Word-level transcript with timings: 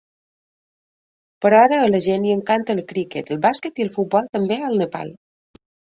Però 1.45 1.59
ara 1.65 1.77
a 1.81 1.91
la 1.91 2.01
gent 2.05 2.25
li 2.27 2.33
encanta 2.37 2.77
el 2.77 2.81
criquet, 2.93 3.29
el 3.37 3.43
bàsquet 3.47 3.83
i 3.83 3.87
el 3.89 3.93
futbol 3.99 4.31
també 4.39 4.59
al 4.71 4.81
Nepal. 4.85 5.13